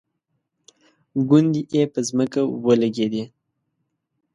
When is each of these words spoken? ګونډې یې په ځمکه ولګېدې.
ګونډې 1.29 1.61
یې 1.73 1.83
په 1.93 1.99
ځمکه 2.07 2.41
ولګېدې. 2.65 3.23